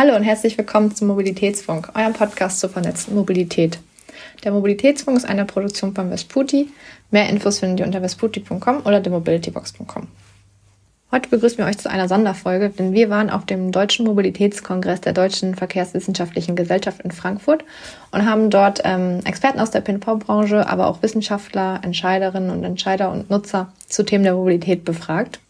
[0.00, 3.80] Hallo und herzlich willkommen zum Mobilitätsfunk, eurem Podcast zur vernetzten Mobilität.
[4.44, 6.68] Der Mobilitätsfunk ist eine Produktion von Vesputi.
[7.10, 10.06] Mehr Infos findet ihr unter vesputi.com oder demobilitybox.com.
[11.10, 15.14] Heute begrüßen wir euch zu einer Sonderfolge, denn wir waren auf dem Deutschen Mobilitätskongress der
[15.14, 17.64] Deutschen Verkehrswissenschaftlichen Gesellschaft in Frankfurt
[18.12, 23.30] und haben dort ähm, Experten aus der PNV-Branche, aber auch Wissenschaftler, Entscheiderinnen und Entscheider und
[23.30, 25.40] Nutzer zu Themen der Mobilität befragt.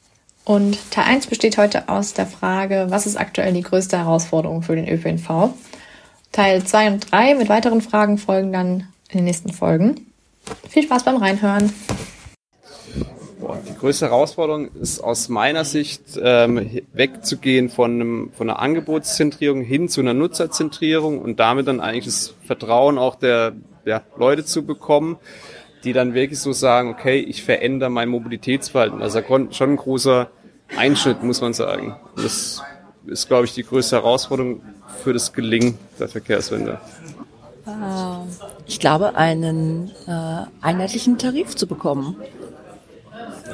[0.45, 4.77] Und Teil 1 besteht heute aus der Frage, was ist aktuell die größte Herausforderung für
[4.77, 5.51] den ÖPNV?
[6.33, 10.07] Teil 2 und 3 mit weiteren Fragen folgen dann in den nächsten Folgen.
[10.69, 11.73] Viel Spaß beim Reinhören.
[13.69, 19.89] Die größte Herausforderung ist aus meiner Sicht ähm, wegzugehen von, einem, von einer Angebotszentrierung hin
[19.89, 23.53] zu einer Nutzerzentrierung und damit dann eigentlich das Vertrauen auch der,
[23.87, 25.17] der Leute zu bekommen,
[25.85, 29.03] die dann wirklich so sagen, okay, ich verändere mein Mobilitätsverhalten.
[29.03, 30.31] Also schon ein großer
[30.77, 31.97] Einschnitt, muss man sagen.
[32.17, 32.63] Das
[33.07, 34.63] ist, glaube ich, die größte Herausforderung
[35.03, 36.81] für das Gelingen der Verkehrswende.
[37.67, 38.23] Ah,
[38.67, 42.17] ich glaube, einen äh, einheitlichen Tarif zu bekommen,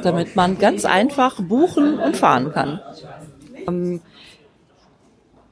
[0.02, 2.80] damit man ganz einfach buchen und fahren kann.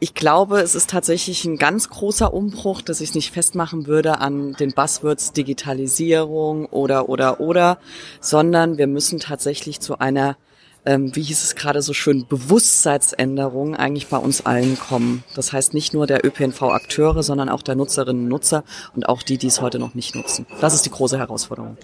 [0.02, 4.18] Ich glaube, es ist tatsächlich ein ganz großer Umbruch, dass ich es nicht festmachen würde
[4.18, 7.78] an den Buzzwords Digitalisierung oder oder oder,
[8.20, 10.36] sondern wir müssen tatsächlich zu einer
[10.84, 15.22] ähm, wie hieß es gerade so schön, Bewusstseinsänderung eigentlich bei uns allen kommen.
[15.36, 18.64] Das heißt nicht nur der ÖPNV-Akteure, sondern auch der Nutzerinnen und Nutzer
[18.96, 20.46] und auch die, die es heute noch nicht nutzen.
[20.60, 21.76] Das ist die große Herausforderung.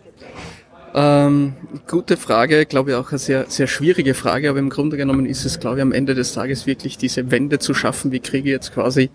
[0.94, 1.54] Ähm,
[1.86, 5.44] gute Frage, glaube ich auch eine sehr, sehr schwierige Frage, aber im Grunde genommen ist
[5.44, 8.10] es, glaube ich, am Ende des Tages wirklich diese Wende zu schaffen.
[8.10, 9.10] Wie kriege ich jetzt quasi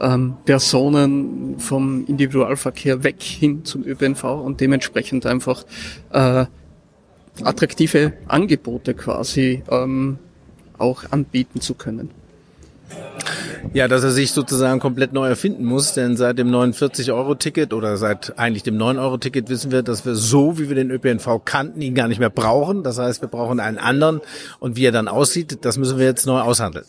[0.00, 5.64] ähm, Personen vom Individualverkehr weg hin zum ÖPNV und dementsprechend einfach
[6.10, 6.46] äh,
[7.42, 10.18] attraktive Angebote quasi ähm,
[10.78, 12.10] auch anbieten zu können.
[13.74, 18.38] Ja, dass er sich sozusagen komplett neu erfinden muss, denn seit dem 49-Euro-Ticket oder seit
[18.38, 22.06] eigentlich dem 9-Euro-Ticket wissen wir, dass wir so, wie wir den ÖPNV kannten, ihn gar
[22.06, 22.84] nicht mehr brauchen.
[22.84, 24.20] Das heißt, wir brauchen einen anderen
[24.60, 26.84] und wie er dann aussieht, das müssen wir jetzt neu aushandeln.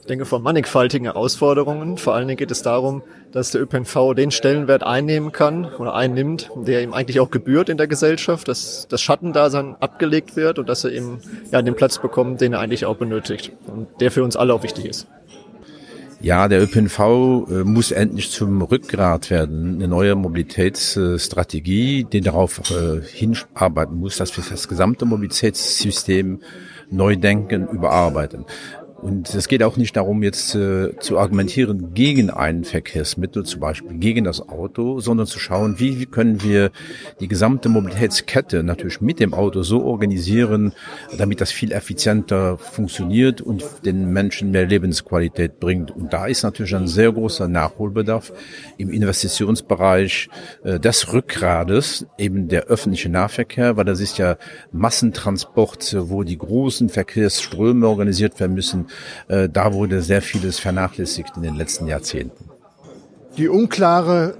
[0.00, 1.98] Ich denke, von mannigfaltigen Herausforderungen.
[1.98, 3.02] Vor allen Dingen geht es darum,
[3.32, 7.78] dass der ÖPNV den Stellenwert einnehmen kann oder einnimmt, der ihm eigentlich auch gebührt in
[7.78, 11.18] der Gesellschaft, dass das Schattendasein abgelegt wird und dass er eben
[11.50, 14.62] ja, den Platz bekommt, den er eigentlich auch benötigt und der für uns alle auch
[14.62, 15.08] wichtig ist.
[16.22, 19.76] Ja, der ÖPNV äh, muss endlich zum Rückgrat werden.
[19.76, 26.40] Eine neue Mobilitätsstrategie, die darauf äh, hinarbeiten muss, dass wir das gesamte Mobilitätssystem
[26.90, 28.44] neu denken, überarbeiten.
[29.02, 33.96] Und es geht auch nicht darum, jetzt äh, zu argumentieren gegen ein Verkehrsmittel, zum Beispiel
[33.96, 36.70] gegen das Auto, sondern zu schauen, wie, wie können wir
[37.18, 40.72] die gesamte Mobilitätskette natürlich mit dem Auto so organisieren,
[41.16, 45.90] damit das viel effizienter funktioniert und den Menschen mehr Lebensqualität bringt.
[45.90, 48.34] Und da ist natürlich ein sehr großer Nachholbedarf
[48.76, 50.28] im Investitionsbereich
[50.62, 54.36] äh, des Rückgrades, eben der öffentliche Nahverkehr, weil das ist ja
[54.72, 58.89] Massentransport, wo die großen Verkehrsströme organisiert werden müssen
[59.28, 62.50] äh, da wurde sehr vieles vernachlässigt in den letzten Jahrzehnten.
[63.36, 64.34] Die unklare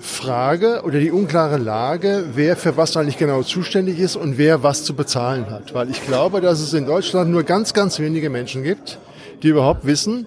[0.00, 4.84] Frage oder die unklare Lage, wer für was eigentlich genau zuständig ist und wer was
[4.84, 5.74] zu bezahlen hat.
[5.74, 8.98] Weil ich glaube, dass es in Deutschland nur ganz, ganz wenige Menschen gibt,
[9.42, 10.26] die überhaupt wissen,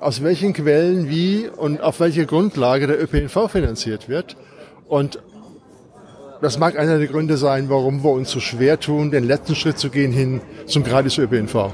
[0.00, 4.36] aus welchen Quellen wie und auf welche Grundlage der ÖPNV finanziert wird.
[4.88, 5.20] Und
[6.40, 9.78] das mag einer der Gründe sein, warum wir uns so schwer tun, den letzten Schritt
[9.78, 11.70] zu gehen hin zum gratis ÖPNV.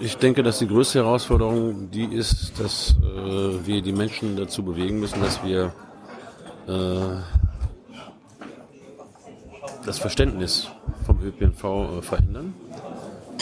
[0.00, 5.00] Ich denke, dass die größte Herausforderung die ist, dass äh, wir die Menschen dazu bewegen
[5.00, 5.72] müssen, dass wir
[6.68, 7.16] äh,
[9.84, 10.68] das Verständnis
[11.04, 12.54] vom ÖPNV äh, verändern.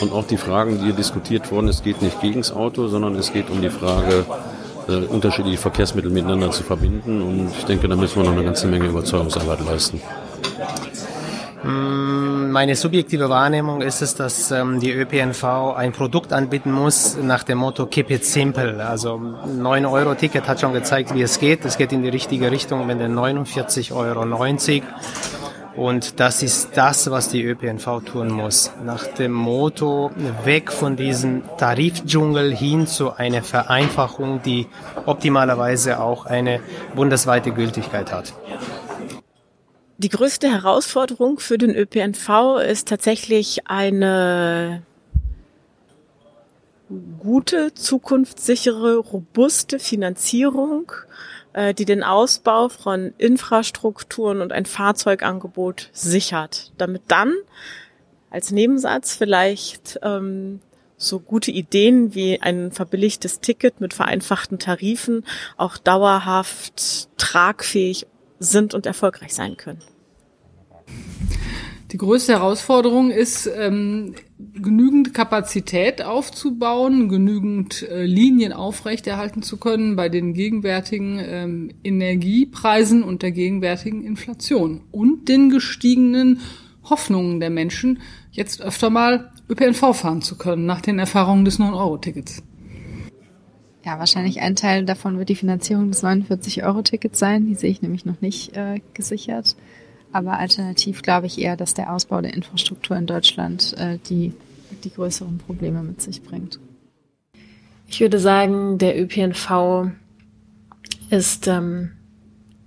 [0.01, 3.15] Und auch die Fragen, die hier diskutiert wurden, es geht nicht gegen das Auto, sondern
[3.15, 4.25] es geht um die Frage,
[4.87, 7.21] äh, unterschiedliche Verkehrsmittel miteinander zu verbinden.
[7.21, 10.01] Und ich denke, da müssen wir noch eine ganze Menge Überzeugungsarbeit leisten.
[11.63, 12.04] Mm,
[12.55, 17.57] meine subjektive Wahrnehmung ist es, dass ähm, die ÖPNV ein Produkt anbieten muss nach dem
[17.57, 18.81] Motto Keep it simple.
[18.87, 21.65] Also 9-Euro-Ticket hat schon gezeigt, wie es geht.
[21.65, 24.23] Es geht in die richtige Richtung mit den 49,90 Euro.
[25.75, 28.71] Und das ist das, was die ÖPNV tun muss.
[28.85, 30.11] Nach dem Motto
[30.45, 34.67] weg von diesem Tarifdschungel hin zu einer Vereinfachung, die
[35.05, 36.61] optimalerweise auch eine
[36.95, 38.31] bundesweite Gültigkeit hat.
[39.97, 44.83] Die größte Herausforderung für den ÖPNV ist tatsächlich eine
[47.19, 50.91] gute, zukunftssichere, robuste Finanzierung,
[51.53, 57.33] äh, die den Ausbau von Infrastrukturen und ein Fahrzeugangebot sichert, damit dann
[58.29, 60.59] als Nebensatz vielleicht ähm,
[60.97, 65.25] so gute Ideen wie ein verbilligtes Ticket mit vereinfachten Tarifen
[65.55, 68.07] auch dauerhaft tragfähig
[68.39, 69.81] sind und erfolgreich sein können.
[71.91, 80.09] Die größte Herausforderung ist, ähm, genügend Kapazität aufzubauen, genügend äh, Linien aufrechterhalten zu können bei
[80.09, 86.41] den gegenwärtigen ähm, Energiepreisen und der gegenwärtigen Inflation und den gestiegenen
[86.83, 87.99] Hoffnungen der Menschen,
[88.31, 92.43] jetzt öfter mal ÖPNV fahren zu können, nach den Erfahrungen des 9-Euro-Tickets.
[93.85, 97.45] Ja, wahrscheinlich ein Teil davon wird die Finanzierung des 49-Euro-Tickets sein.
[97.45, 99.55] Die sehe ich nämlich noch nicht äh, gesichert.
[100.11, 104.33] Aber alternativ glaube ich eher, dass der Ausbau der Infrastruktur in Deutschland äh, die,
[104.83, 106.59] die größeren Probleme mit sich bringt.
[107.87, 109.91] Ich würde sagen, der ÖPNV
[111.11, 111.91] ist ähm,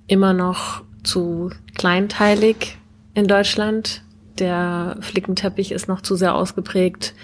[0.06, 2.78] immer noch zu kleinteilig
[3.14, 4.02] in Deutschland.
[4.38, 7.14] Der Flickenteppich ist noch zu sehr ausgeprägt.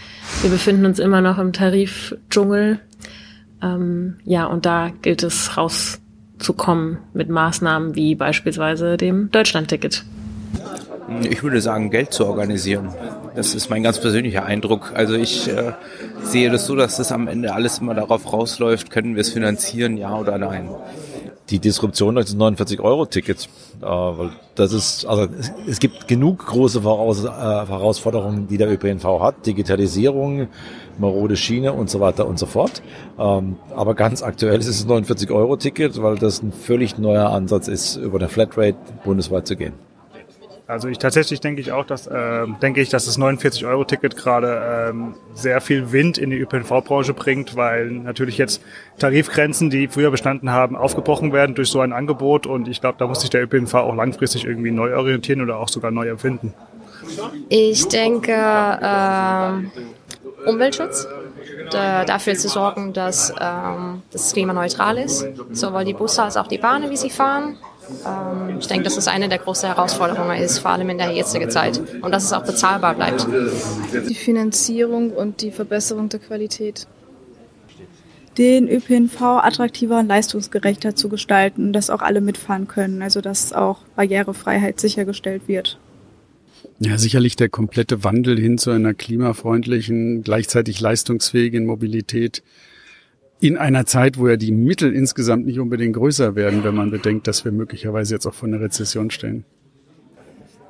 [0.42, 2.80] Wir befinden uns immer noch im Tarifdschungel.
[3.64, 10.04] Ähm, ja, und da gilt es rauszukommen mit Maßnahmen wie beispielsweise dem Deutschlandticket.
[11.22, 12.88] Ich würde sagen, Geld zu organisieren.
[13.34, 14.92] Das ist mein ganz persönlicher Eindruck.
[14.94, 15.72] Also ich äh,
[16.22, 19.96] sehe das so, dass das am Ende alles immer darauf rausläuft, können wir es finanzieren,
[19.96, 20.68] ja oder nein.
[21.50, 23.48] Die Disruption durch das 49-Euro-Ticket,
[23.82, 24.12] äh,
[24.54, 29.44] das ist, also es, es gibt genug große Voraus, äh, Herausforderungen, die der ÖPNV hat.
[29.44, 30.48] Digitalisierung,
[30.98, 32.82] marode Schiene und so weiter und so fort.
[33.18, 37.96] Ähm, aber ganz aktuell ist es das 49-Euro-Ticket, weil das ein völlig neuer Ansatz ist,
[37.96, 39.74] über eine Flatrate bundesweit zu gehen.
[40.66, 45.14] Also ich tatsächlich denke ich auch, dass äh, denke ich, dass das 49-Euro-Ticket gerade ähm,
[45.34, 48.62] sehr viel Wind in die ÖPNV-Branche bringt, weil natürlich jetzt
[48.98, 53.06] Tarifgrenzen, die früher bestanden haben, aufgebrochen werden durch so ein Angebot und ich glaube, da
[53.06, 56.54] muss sich der ÖPNV auch langfristig irgendwie neu orientieren oder auch sogar neu erfinden.
[57.50, 61.06] Ich denke äh, Umweltschutz.
[61.70, 66.58] Da, dafür zu sorgen, dass ähm, das klimaneutral ist, sowohl die Busse als auch die
[66.58, 67.56] Bahnen, wie sie fahren.
[68.06, 71.50] Ähm, ich denke, dass es eine der großen Herausforderungen ist, vor allem in der jetzigen
[71.50, 71.80] Zeit.
[72.00, 73.26] Und dass es auch bezahlbar bleibt.
[74.08, 76.86] Die Finanzierung und die Verbesserung der Qualität.
[78.38, 83.78] Den ÖPNV attraktiver und leistungsgerechter zu gestalten, dass auch alle mitfahren können, also dass auch
[83.94, 85.78] Barrierefreiheit sichergestellt wird.
[86.80, 92.42] Ja, sicherlich der komplette Wandel hin zu einer klimafreundlichen, gleichzeitig leistungsfähigen Mobilität
[93.44, 97.26] in einer Zeit, wo ja die Mittel insgesamt nicht unbedingt größer werden, wenn man bedenkt,
[97.26, 99.44] dass wir möglicherweise jetzt auch vor einer Rezession stehen.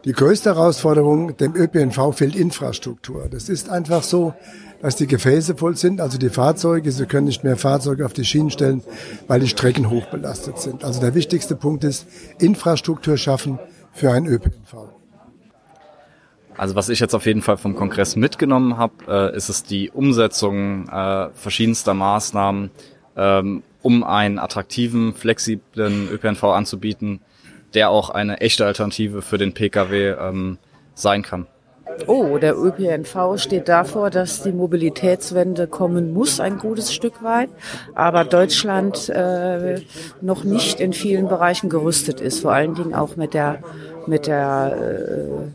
[0.04, 3.28] Die größte Herausforderung dem ÖPNV fehlt Infrastruktur.
[3.30, 4.34] Das ist einfach so,
[4.82, 8.24] dass die Gefäße voll sind, also die Fahrzeuge, sie können nicht mehr Fahrzeuge auf die
[8.24, 8.82] Schienen stellen,
[9.28, 10.82] weil die Strecken hochbelastet sind.
[10.82, 12.06] Also der wichtigste Punkt ist
[12.40, 13.60] Infrastruktur schaffen
[13.92, 15.03] für ein ÖPNV.
[16.56, 19.90] Also was ich jetzt auf jeden Fall vom Kongress mitgenommen habe, äh, ist es die
[19.90, 22.70] Umsetzung äh, verschiedenster Maßnahmen,
[23.16, 27.20] ähm, um einen attraktiven, flexiblen ÖPNV anzubieten,
[27.74, 30.58] der auch eine echte Alternative für den Pkw ähm,
[30.94, 31.46] sein kann.
[32.06, 37.48] Oh, der ÖPNV steht davor, dass die Mobilitätswende kommen muss, ein gutes Stück weit,
[37.94, 39.80] aber Deutschland äh,
[40.20, 43.58] noch nicht in vielen Bereichen gerüstet ist, vor allen Dingen auch mit der
[44.06, 44.76] mit der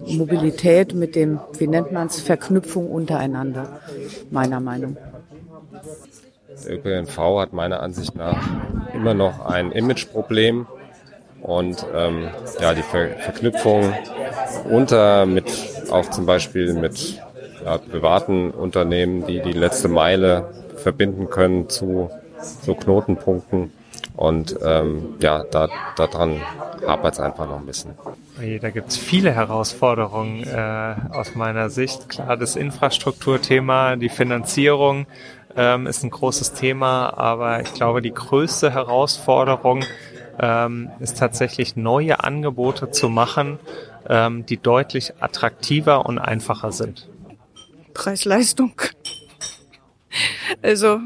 [0.07, 3.79] äh, Mobilität, mit dem, wie nennt man es, Verknüpfung untereinander,
[4.31, 4.97] meiner Meinung.
[6.65, 8.41] Der ÖPNV hat meiner Ansicht nach
[8.93, 10.65] immer noch ein Imageproblem.
[11.41, 12.27] Und ähm,
[12.59, 13.93] ja, die Ver Verknüpfung
[14.69, 15.45] unter mit
[15.91, 17.19] auch zum Beispiel mit
[17.63, 22.09] ja, privaten Unternehmen, die die letzte Meile verbinden können zu
[22.61, 23.71] so Knotenpunkten.
[24.15, 26.41] Und ähm, ja, da daran
[26.85, 27.91] hapert es einfach noch ein bisschen.
[28.61, 32.09] Da gibt es viele Herausforderungen äh, aus meiner Sicht.
[32.09, 35.07] Klar, das Infrastrukturthema, die Finanzierung
[35.55, 39.83] ähm, ist ein großes Thema, aber ich glaube, die größte Herausforderung
[40.39, 43.59] ähm, ist tatsächlich neue Angebote zu machen,
[44.09, 47.07] ähm, die deutlich attraktiver und einfacher sind.
[47.93, 48.73] Preis-Leistung.
[50.61, 50.99] Also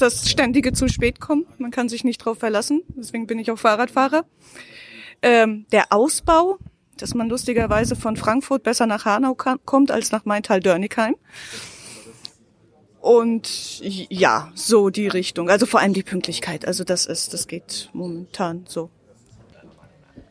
[0.00, 3.58] das ständige zu spät kommen, man kann sich nicht drauf verlassen, deswegen bin ich auch
[3.58, 4.24] Fahrradfahrer.
[5.20, 6.58] Ähm, der Ausbau,
[6.96, 11.16] dass man lustigerweise von Frankfurt besser nach Hanau kommt als nach Maintal-Dörnigheim.
[13.00, 15.50] Und ja, so die Richtung.
[15.50, 16.66] Also vor allem die Pünktlichkeit.
[16.66, 18.90] Also das ist, das geht momentan so.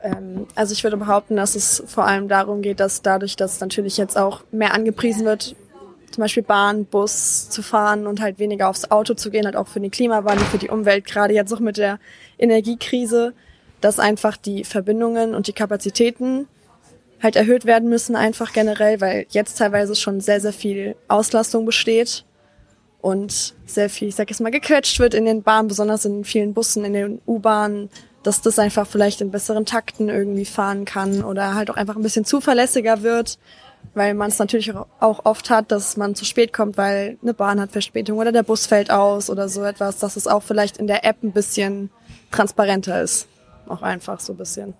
[0.07, 3.97] Ähm, also ich würde behaupten, dass es vor allem darum geht, dass dadurch, dass natürlich
[3.97, 5.55] jetzt auch mehr angepriesen wird,
[6.11, 9.67] zum Beispiel Bahn, Bus zu fahren und halt weniger aufs Auto zu gehen, halt auch
[9.67, 11.99] für den Klimawandel, für die Umwelt, gerade jetzt auch mit der
[12.37, 13.33] Energiekrise,
[13.81, 16.47] dass einfach die Verbindungen und die Kapazitäten
[17.21, 22.25] halt erhöht werden müssen, einfach generell, weil jetzt teilweise schon sehr, sehr viel Auslastung besteht
[23.01, 26.53] und sehr viel, ich sag jetzt mal, gequetscht wird in den Bahnen, besonders in vielen
[26.53, 27.89] Bussen, in den U-Bahnen,
[28.27, 32.03] dass das einfach vielleicht in besseren Takten irgendwie fahren kann oder halt auch einfach ein
[32.03, 33.39] bisschen zuverlässiger wird,
[33.93, 37.61] weil man es natürlich auch oft hat, dass man zu spät kommt, weil eine Bahn
[37.61, 40.87] hat Verspätung oder der Bus fällt aus oder so etwas, dass es auch vielleicht in
[40.87, 41.89] der App ein bisschen
[42.29, 43.29] transparenter ist.
[43.69, 44.73] Auch einfach so ein bisschen.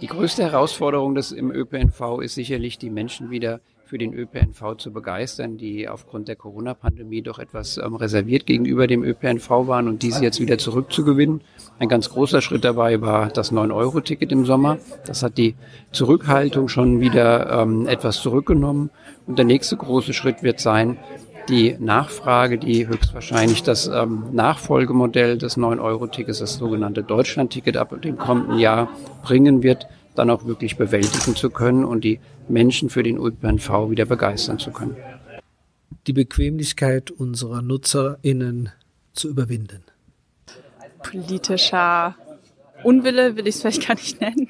[0.00, 4.92] Die größte Herausforderung des im ÖPNV ist sicherlich, die Menschen wieder für den ÖPNV zu
[4.92, 10.22] begeistern, die aufgrund der Corona-Pandemie doch etwas ähm, reserviert gegenüber dem ÖPNV waren und diese
[10.22, 11.40] jetzt wieder zurückzugewinnen.
[11.80, 14.78] Ein ganz großer Schritt dabei war das 9-Euro-Ticket im Sommer.
[15.06, 15.56] Das hat die
[15.90, 18.90] Zurückhaltung schon wieder ähm, etwas zurückgenommen.
[19.26, 20.96] Und der nächste große Schritt wird sein,
[21.48, 28.60] die Nachfrage, die höchstwahrscheinlich das ähm, Nachfolgemodell des 9-Euro-Tickets, das sogenannte Deutschland-Ticket ab dem kommenden
[28.60, 28.88] Jahr
[29.24, 29.88] bringen wird,
[30.20, 34.70] dann auch wirklich bewältigen zu können und die Menschen für den ÖPNV wieder begeistern zu
[34.70, 34.96] können.
[36.06, 38.70] Die Bequemlichkeit unserer NutzerInnen
[39.14, 39.82] zu überwinden.
[41.02, 42.14] Politischer
[42.82, 44.48] Unwille will ich es vielleicht gar nicht nennen,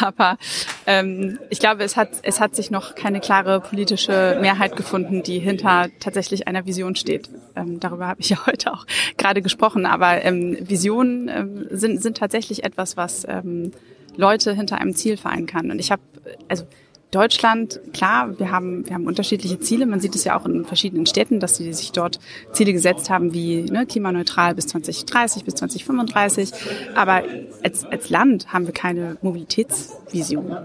[0.00, 0.38] aber
[0.86, 5.38] ähm, ich glaube, es hat, es hat sich noch keine klare politische Mehrheit gefunden, die
[5.38, 7.28] hinter tatsächlich einer Vision steht.
[7.56, 8.86] Ähm, darüber habe ich ja heute auch
[9.16, 13.72] gerade gesprochen, aber ähm, Visionen ähm, sind, sind tatsächlich etwas, was ähm,
[14.16, 15.70] Leute hinter einem Ziel vereinen kann.
[15.70, 16.02] Und ich habe,
[16.48, 16.64] also
[17.12, 19.84] Deutschland, klar, wir haben, wir haben unterschiedliche Ziele.
[19.84, 22.18] Man sieht es ja auch in verschiedenen Städten, dass sie sich dort
[22.52, 26.52] Ziele gesetzt haben wie ne, klimaneutral bis 2030, bis 2035.
[26.94, 27.22] Aber
[27.62, 30.56] als, als Land haben wir keine Mobilitätsvision.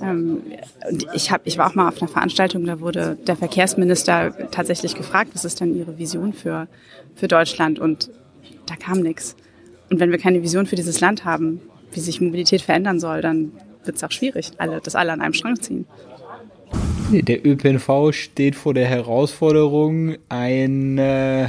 [0.00, 0.42] Ähm,
[0.88, 4.94] und ich, hab, ich war auch mal auf einer Veranstaltung, da wurde der Verkehrsminister tatsächlich
[4.94, 6.68] gefragt, was ist denn Ihre Vision für,
[7.16, 7.80] für Deutschland?
[7.80, 8.08] Und
[8.66, 9.34] da kam nichts.
[9.90, 11.60] Und wenn wir keine Vision für dieses Land haben,
[11.92, 13.52] wie sich Mobilität verändern soll, dann
[13.84, 15.86] wird es auch schwierig, alle, dass alle an einem Strang ziehen.
[17.10, 21.48] Der ÖPNV steht vor der Herausforderung, ein äh,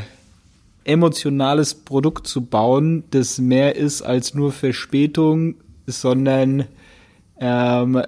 [0.86, 5.56] emotionales Produkt zu bauen, das mehr ist als nur Verspätung,
[5.86, 6.66] sondern
[7.40, 8.02] ähm,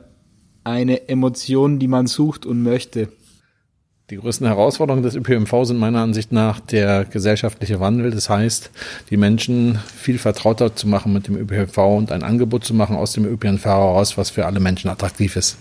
[0.63, 3.09] eine Emotion, die man sucht und möchte.
[4.11, 8.11] Die größten Herausforderungen des ÖPNV sind meiner Ansicht nach der gesellschaftliche Wandel.
[8.11, 8.69] Das heißt,
[9.09, 13.13] die Menschen viel vertrauter zu machen mit dem ÖPNV und ein Angebot zu machen aus
[13.13, 15.59] dem ÖPNV heraus, was für alle Menschen attraktiv ist.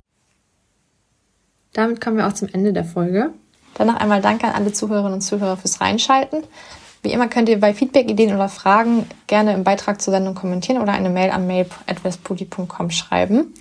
[1.75, 3.30] Damit kommen wir auch zum Ende der Folge.
[3.75, 6.42] Danach einmal Danke an alle Zuhörerinnen und Zuhörer fürs Reinschalten.
[7.04, 10.83] Wie immer könnt ihr bei Feedback, Ideen oder Fragen gerne im Beitrag zur Sendung kommentieren
[10.83, 13.54] oder eine Mail an mail.westputi.com schreiben.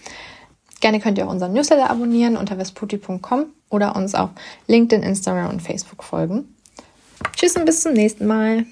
[0.79, 4.29] Gerne könnt ihr auch unseren Newsletter abonnieren unter vesputi.com oder uns auf
[4.67, 6.55] LinkedIn, Instagram und Facebook folgen.
[7.35, 8.65] Tschüss und bis zum nächsten Mal.